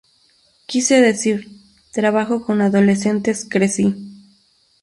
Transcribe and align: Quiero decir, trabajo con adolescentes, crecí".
Quiero 0.67 1.05
decir, 1.05 1.47
trabajo 1.91 2.41
con 2.43 2.59
adolescentes, 2.61 3.45
crecí". 3.47 3.95